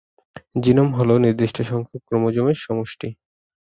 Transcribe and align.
Genome 0.55 0.89
হল 0.97 1.09
নির্দিষ্ট 1.17 1.57
সংখ্যক 1.61 2.01
ক্রোমোজোমের 2.07 2.57
সমষ্টি। 2.59 3.09